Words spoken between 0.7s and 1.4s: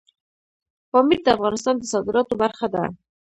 پامیر د